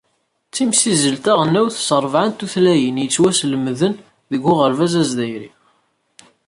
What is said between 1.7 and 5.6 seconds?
s rebɛa n tutlayin yettwaslemden deg uɣerbaz azzayri.